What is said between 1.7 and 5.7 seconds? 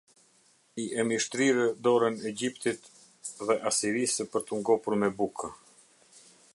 dorën Egjiptit dhe Asirisë për t’u ngopur me bukë.